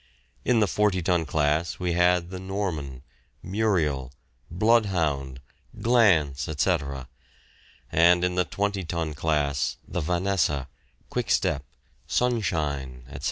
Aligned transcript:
In 0.43 0.61
the 0.61 0.67
forty 0.67 0.99
ton 1.03 1.27
class 1.27 1.77
we 1.77 1.93
had 1.93 2.31
the 2.31 2.39
"Norman," 2.39 3.03
"Muriel," 3.43 4.11
"Bloodhound," 4.49 5.41
"Glance," 5.79 6.47
etc.; 6.49 7.07
and 7.91 8.23
in 8.23 8.33
the 8.33 8.45
twenty 8.45 8.83
ton 8.83 9.13
class 9.13 9.77
the 9.87 10.01
"Vanessa," 10.01 10.69
"Quickstep," 11.11 11.63
"Sunshine," 12.07 13.03
etc. 13.09 13.19